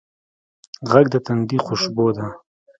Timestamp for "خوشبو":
1.65-2.07